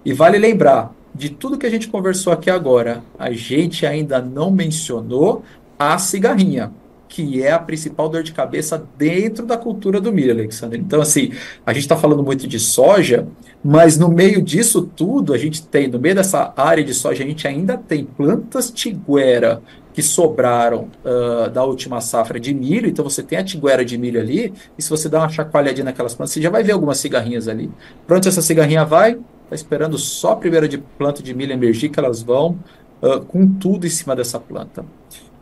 [0.07, 4.53] E vale lembrar, de tudo que a gente conversou aqui agora, a gente ainda não
[4.53, 5.42] mencionou
[5.77, 6.71] a cigarrinha,
[7.09, 10.79] que é a principal dor de cabeça dentro da cultura do milho, Alexandre.
[10.79, 11.33] Então, assim,
[11.66, 13.27] a gente está falando muito de soja,
[13.64, 17.27] mas no meio disso tudo, a gente tem, no meio dessa área de soja, a
[17.27, 19.61] gente ainda tem plantas tiguera
[19.92, 24.21] que sobraram uh, da última safra de milho, então você tem a tiguera de milho
[24.21, 27.49] ali, e se você dá uma chacoalhadinha naquelas plantas, você já vai ver algumas cigarrinhas
[27.49, 27.69] ali.
[28.07, 31.99] Pronto, essa cigarrinha vai, está esperando só a primeira de planta de milho emergir, que
[31.99, 32.59] elas vão
[33.01, 34.85] uh, com tudo em cima dessa planta.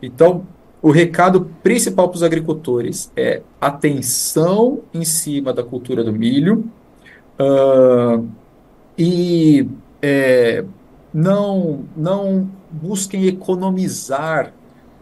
[0.01, 0.45] Então,
[0.81, 6.69] o recado principal para os agricultores é atenção em cima da cultura do milho
[7.39, 8.27] uh,
[8.95, 9.67] e
[10.01, 10.63] é,
[11.11, 14.53] não, não busquem economizar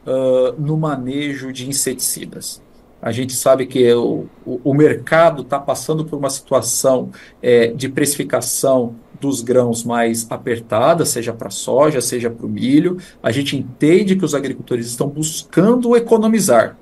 [0.07, 2.61] uh, no manejo de inseticidas.
[3.03, 7.11] A gente sabe que o, o, mercado está passando por uma situação
[7.41, 12.97] é, de precificação dos grãos mais apertada, seja para soja, seja para o milho.
[13.21, 16.77] A gente entende que os agricultores estão buscando economizar,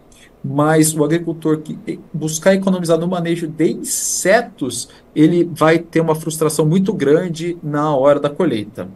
[0.46, 6.68] mas o agricultor que buscar economizar no manejo de insetos, ele vai ter uma frustração
[6.68, 8.88] muito grande na hora da colheita.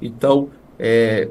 [0.00, 1.28] Então, é,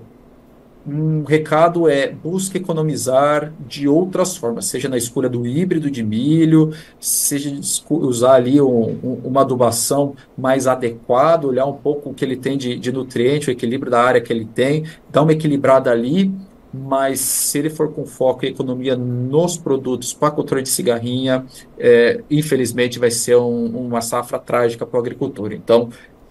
[0.92, 6.74] um recado é busque economizar de outras formas, seja na escolha do híbrido de milho,
[7.00, 12.36] seja usar ali um, um, uma adubação mais adequada, olhar um pouco o que ele
[12.36, 16.34] tem de, de nutriente, o equilíbrio da área que ele tem, dar uma equilibrada ali,
[16.74, 21.46] mas se ele for com foco em economia nos produtos para controle de cigarrinha,
[21.78, 25.52] é, infelizmente vai ser um, uma safra trágica para o agricultor.
[25.52, 25.90] Então,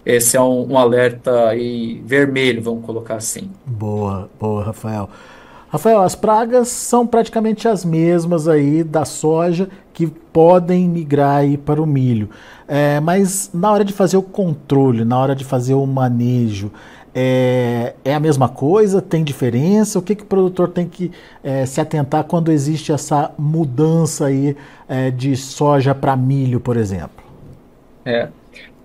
[0.08, 3.50] esse é um, um alerta aí vermelho, vamos colocar assim.
[3.66, 5.10] Boa, boa, Rafael.
[5.68, 11.82] Rafael, as pragas são praticamente as mesmas aí da soja que podem migrar aí para
[11.82, 12.30] o milho.
[12.66, 16.72] É, mas na hora de fazer o controle, na hora de fazer o manejo,
[17.14, 19.02] é, é a mesma coisa?
[19.02, 19.98] Tem diferença?
[19.98, 21.12] O que, que o produtor tem que
[21.44, 24.56] é, se atentar quando existe essa mudança aí
[24.88, 27.22] é, de soja para milho, por exemplo?
[28.06, 28.28] É,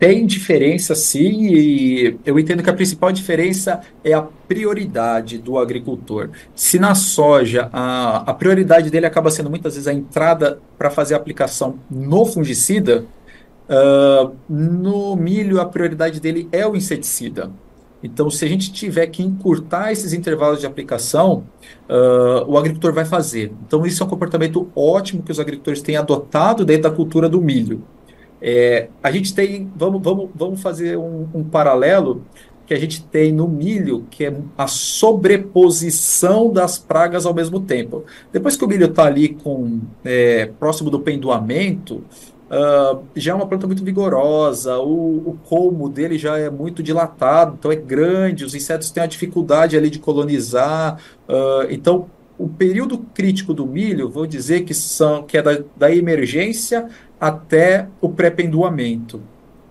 [0.03, 6.29] tem diferença sim, e eu entendo que a principal diferença é a prioridade do agricultor.
[6.53, 11.13] Se na soja a, a prioridade dele acaba sendo muitas vezes a entrada para fazer
[11.13, 13.05] a aplicação no fungicida,
[13.69, 17.49] uh, no milho a prioridade dele é o inseticida.
[18.03, 21.45] Então, se a gente tiver que encurtar esses intervalos de aplicação,
[21.89, 23.53] uh, o agricultor vai fazer.
[23.65, 27.41] Então, isso é um comportamento ótimo que os agricultores têm adotado dentro da cultura do
[27.41, 27.81] milho.
[28.45, 32.25] É, a gente tem, vamos, vamos, vamos fazer um, um, paralelo
[32.65, 38.03] que a gente tem no milho, que é a sobreposição das pragas ao mesmo tempo.
[38.33, 42.03] Depois que o milho está ali com é, próximo do pendoamento,
[42.51, 47.55] uh, já é uma planta muito vigorosa, o, o colmo dele já é muito dilatado,
[47.57, 52.97] então é grande, os insetos têm a dificuldade ali de colonizar, uh, então o período
[53.13, 56.89] crítico do milho, vou dizer que são que é da, da emergência
[57.23, 59.21] até o pré-pendoamento.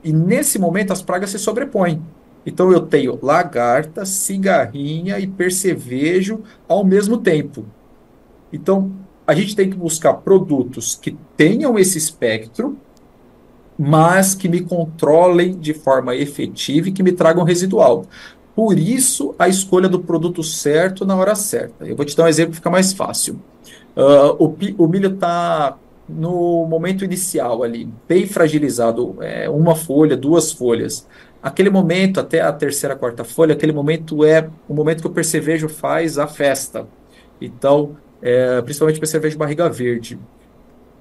[0.02, 2.02] E nesse momento as pragas se sobrepõem.
[2.46, 7.66] Então eu tenho lagarta, cigarrinha e percevejo ao mesmo tempo.
[8.50, 8.90] Então
[9.26, 12.78] a gente tem que buscar produtos que tenham esse espectro,
[13.78, 18.06] mas que me controlem de forma efetiva e que me tragam residual.
[18.56, 21.86] Por isso, a escolha do produto certo na hora certa.
[21.86, 23.38] Eu vou te dar um exemplo que fica mais fácil.
[23.94, 25.76] Uh, o, o milho está
[26.14, 31.06] no momento inicial ali, bem fragilizado, é, uma folha, duas folhas.
[31.42, 35.68] Aquele momento, até a terceira, quarta folha, aquele momento é o momento que o percevejo
[35.68, 36.86] faz a festa.
[37.40, 40.18] Então, é, principalmente o percevejo barriga verde.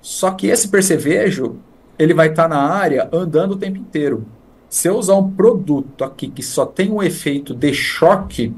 [0.02, 1.58] Só que esse percevejo,
[2.00, 4.26] ele vai estar tá na área andando o tempo inteiro.
[4.68, 8.54] Se eu usar um produto aqui que só tem um efeito de choque,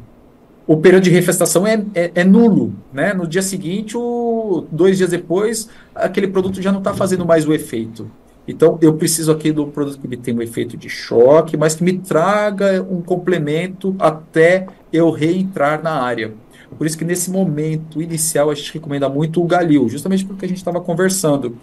[0.66, 3.14] o período de refestação é, é, é, nulo, né?
[3.14, 7.54] No dia seguinte, o, dois dias depois, aquele produto já não está fazendo mais o
[7.54, 8.10] efeito.
[8.48, 11.84] Então, eu preciso aqui do produto que me tenha um efeito de choque, mas que
[11.84, 16.34] me traga um complemento até eu reentrar na área.
[16.78, 20.48] Por isso que nesse momento inicial a gente recomenda muito o galil, justamente porque a
[20.48, 21.58] gente estava conversando.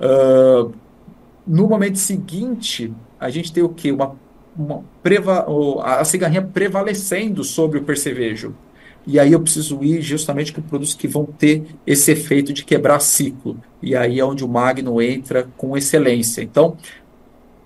[0.00, 0.72] Uh,
[1.46, 3.92] no momento seguinte, a gente tem o quê?
[3.92, 4.14] Uma
[4.58, 5.46] uma preva,
[5.82, 8.54] a cigarrinha prevalecendo sobre o percevejo.
[9.06, 13.00] E aí eu preciso ir justamente com produtos que vão ter esse efeito de quebrar
[13.00, 13.56] ciclo.
[13.80, 16.42] E aí é onde o Magno entra com excelência.
[16.42, 16.76] Então,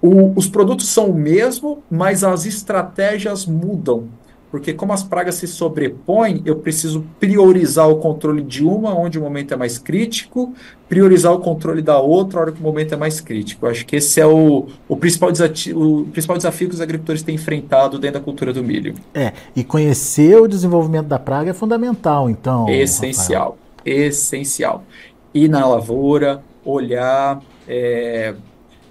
[0.02, 4.08] o, os produtos são o mesmo, mas as estratégias mudam
[4.50, 9.22] porque como as pragas se sobrepõem, eu preciso priorizar o controle de uma onde o
[9.22, 10.52] momento é mais crítico,
[10.88, 13.64] priorizar o controle da outra hora que o momento é mais crítico.
[13.64, 17.22] Eu acho que esse é o, o, principal desafio, o principal desafio que os agricultores
[17.22, 18.94] têm enfrentado dentro da cultura do milho.
[19.14, 22.68] É, e conhecer o desenvolvimento da praga é fundamental, então.
[22.68, 24.08] Essencial, Rafael.
[24.08, 24.84] essencial.
[25.32, 27.40] Ir na lavoura, olhar.
[27.68, 28.34] É...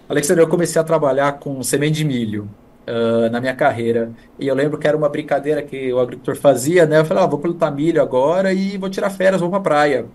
[0.08, 2.50] Alexandre, eu comecei a trabalhar com semente de milho
[2.90, 4.12] uh, na minha carreira.
[4.40, 7.00] E eu lembro que era uma brincadeira que o agricultor fazia, né?
[7.00, 10.06] Eu falei, ah, vou plantar milho agora e vou tirar férias, vou para praia.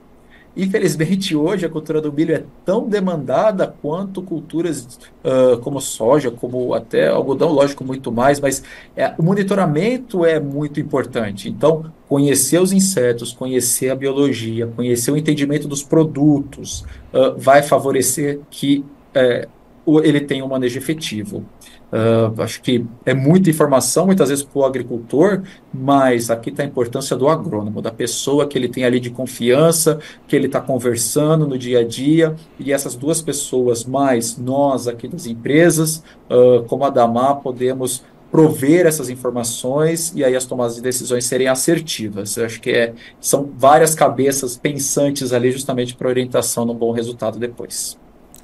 [0.57, 6.75] Infelizmente, hoje a cultura do milho é tão demandada quanto culturas uh, como soja, como
[6.75, 8.63] até algodão, lógico, muito mais, mas
[8.97, 11.49] é, o monitoramento é muito importante.
[11.49, 18.41] Então, conhecer os insetos, conhecer a biologia, conhecer o entendimento dos produtos, uh, vai favorecer
[18.51, 18.85] que
[19.16, 21.45] uh, ele tenha um manejo efetivo.
[21.95, 25.42] Uh, acho que é muita informação, muitas vezes, para o agricultor,
[25.72, 30.01] mas aqui está a importância do agrônomo, da pessoa que ele tem ali de confiança,
[30.26, 35.07] que ele está conversando no dia a dia, e essas duas pessoas, mais nós aqui
[35.07, 40.82] das empresas, uh, como a Damar, podemos prover essas informações e aí as tomadas de
[40.82, 42.36] decisões serem assertivas.
[42.36, 47.38] Eu acho que é, são várias cabeças pensantes ali justamente para orientação num bom resultado
[47.38, 47.97] depois.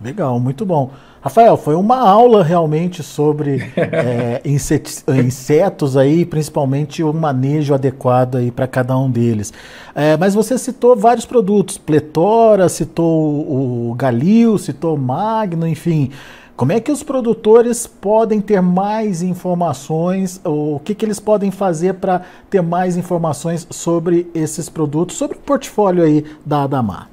[0.02, 0.90] Legal, muito bom.
[1.20, 8.66] Rafael, foi uma aula realmente sobre é, insetos aí, principalmente o manejo adequado aí para
[8.66, 9.52] cada um deles.
[9.94, 16.10] É, mas você citou vários produtos, Pletora, citou o Galil, citou o Magno, enfim.
[16.56, 20.40] Como é que os produtores podem ter mais informações?
[20.44, 25.40] O que, que eles podem fazer para ter mais informações sobre esses produtos, sobre o
[25.40, 27.10] portfólio aí da Adamar?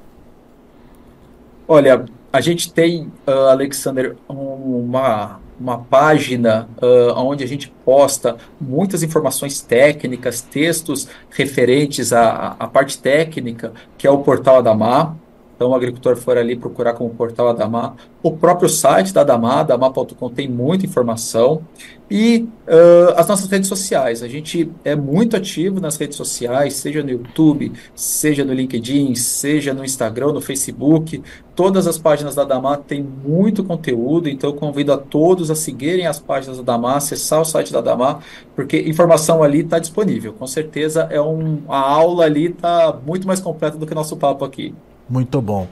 [1.66, 9.02] Olha, a gente tem, uh, Alexander, uma, uma página uh, onde a gente posta muitas
[9.02, 15.16] informações técnicas, textos referentes à, à parte técnica, que é o portal Adamar.
[15.58, 17.96] Então, o agricultor for ali procurar como portal Adamar.
[18.22, 21.62] O próprio site da Adamar, adamar.com, tem muita informação.
[22.08, 24.22] E uh, as nossas redes sociais.
[24.22, 29.74] A gente é muito ativo nas redes sociais, seja no YouTube, seja no LinkedIn, seja
[29.74, 31.20] no Instagram, no Facebook.
[31.56, 36.06] Todas as páginas da Adamar têm muito conteúdo, então eu convido a todos a seguirem
[36.06, 38.22] as páginas da Adamar, acessar o site da Adamar,
[38.54, 40.32] porque informação ali está disponível.
[40.32, 44.44] Com certeza é um, a aula ali está muito mais completa do que nosso papo
[44.44, 44.72] aqui.
[45.08, 45.66] Muito bom.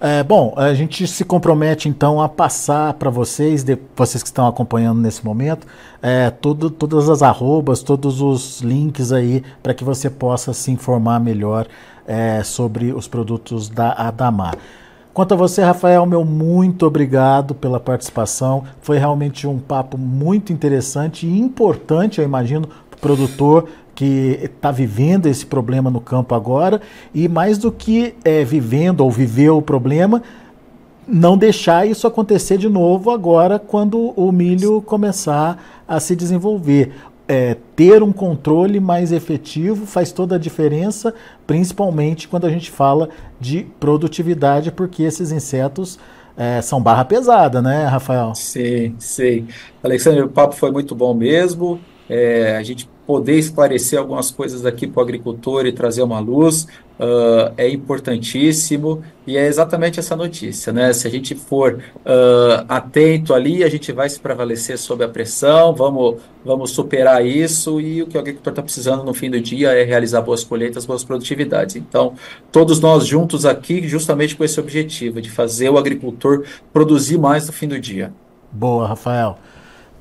[0.00, 4.46] É, bom, a gente se compromete então a passar para vocês, de, vocês que estão
[4.46, 5.66] acompanhando nesse momento,
[6.02, 11.20] é, tudo, todas as arrobas, todos os links aí para que você possa se informar
[11.20, 11.66] melhor
[12.06, 14.58] é, sobre os produtos da Adamar.
[15.14, 18.64] Quanto a você, Rafael, meu muito obrigado pela participação.
[18.82, 24.70] Foi realmente um papo muito interessante e importante, eu imagino, para o produtor que está
[24.70, 26.80] vivendo esse problema no campo agora
[27.14, 30.22] e mais do que é, vivendo ou viveu o problema,
[31.06, 36.92] não deixar isso acontecer de novo agora quando o milho começar a se desenvolver.
[37.26, 41.14] É, ter um controle mais efetivo faz toda a diferença,
[41.46, 43.08] principalmente quando a gente fala
[43.40, 45.98] de produtividade, porque esses insetos
[46.36, 48.34] é, são barra pesada, né, Rafael?
[48.34, 49.46] Sim, sim.
[49.82, 51.80] Alexandre, o papo foi muito bom mesmo.
[52.08, 56.66] É, a gente poder esclarecer algumas coisas aqui para o agricultor e trazer uma luz
[56.98, 60.92] uh, é importantíssimo e é exatamente essa notícia, né?
[60.92, 65.74] Se a gente for uh, atento ali, a gente vai se prevalecer sob a pressão,
[65.74, 69.72] vamos, vamos superar isso e o que o agricultor está precisando no fim do dia
[69.72, 71.76] é realizar boas colheitas, boas produtividades.
[71.76, 72.14] Então,
[72.50, 77.52] todos nós juntos aqui, justamente com esse objetivo de fazer o agricultor produzir mais no
[77.52, 78.12] fim do dia.
[78.50, 79.38] Boa, Rafael.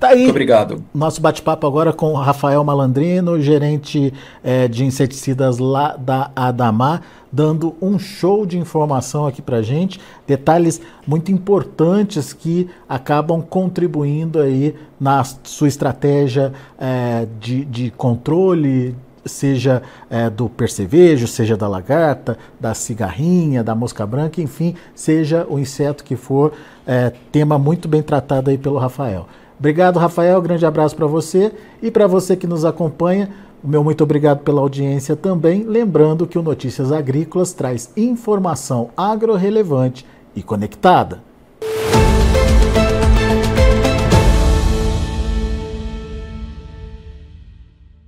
[0.04, 0.24] Tá aí.
[0.24, 0.84] Muito obrigado.
[0.94, 7.02] Nosso bate-papo agora com Rafael Malandrino, gerente é, de inseticidas lá da Adamar,
[7.32, 14.76] dando um show de informação aqui para gente, detalhes muito importantes que acabam contribuindo aí
[15.00, 18.94] na sua estratégia é, de, de controle
[19.26, 25.58] seja é, do percevejo, seja da lagarta, da cigarrinha, da mosca branca, enfim, seja o
[25.58, 26.52] inseto que for,
[26.86, 29.26] é, tema muito bem tratado aí pelo Rafael.
[29.64, 30.42] Obrigado, Rafael.
[30.42, 31.50] Grande abraço para você
[31.82, 33.30] e para você que nos acompanha.
[33.64, 35.64] O meu muito obrigado pela audiência também.
[35.64, 40.06] Lembrando que o Notícias Agrícolas traz informação agro-relevante
[40.36, 41.24] e conectada.